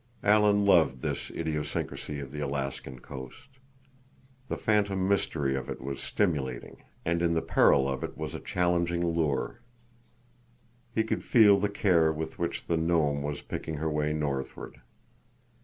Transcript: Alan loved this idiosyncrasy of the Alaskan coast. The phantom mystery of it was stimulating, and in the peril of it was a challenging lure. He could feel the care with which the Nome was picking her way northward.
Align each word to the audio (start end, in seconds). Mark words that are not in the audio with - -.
Alan 0.23 0.65
loved 0.65 1.03
this 1.03 1.29
idiosyncrasy 1.29 2.19
of 2.19 2.31
the 2.31 2.39
Alaskan 2.39 2.97
coast. 3.01 3.49
The 4.47 4.57
phantom 4.57 5.07
mystery 5.07 5.55
of 5.55 5.69
it 5.69 5.79
was 5.79 6.01
stimulating, 6.01 6.81
and 7.05 7.21
in 7.21 7.35
the 7.35 7.41
peril 7.43 7.87
of 7.87 8.03
it 8.03 8.17
was 8.17 8.33
a 8.33 8.39
challenging 8.39 9.05
lure. 9.05 9.61
He 10.95 11.03
could 11.03 11.23
feel 11.23 11.59
the 11.59 11.69
care 11.69 12.11
with 12.11 12.39
which 12.39 12.65
the 12.65 12.77
Nome 12.77 13.21
was 13.21 13.43
picking 13.43 13.75
her 13.75 13.91
way 13.91 14.11
northward. 14.11 14.81